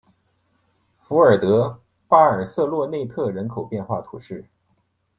[1.03, 4.49] 福孔德巴尔瑟洛内特人口变化图示